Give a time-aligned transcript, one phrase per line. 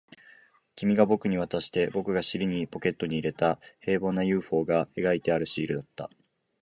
[0.75, 6.09] 君が僕に渡して、僕が尻にポケットに入れた、平凡な ＵＦＯ が描いてあるシールだった